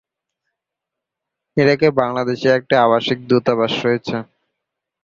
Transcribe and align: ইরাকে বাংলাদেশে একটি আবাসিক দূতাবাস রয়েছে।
ইরাকে 1.57 1.87
বাংলাদেশে 1.99 2.47
একটি 2.57 2.73
আবাসিক 2.85 3.19
দূতাবাস 3.29 3.73
রয়েছে। 3.83 4.15